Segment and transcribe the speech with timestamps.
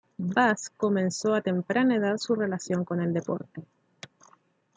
[0.33, 3.61] Bas comenzó a temprana edad su relación con el deporte.